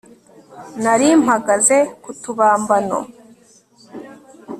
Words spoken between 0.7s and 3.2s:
Nari mpagaze ku tubambano